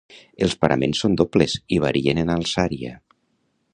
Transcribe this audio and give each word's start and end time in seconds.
Els 0.45 0.55
paraments 0.63 1.01
són 1.03 1.17
dobles 1.21 1.57
i 1.77 1.81
varien 1.85 2.23
en 2.23 2.33
alçària. 2.37 2.95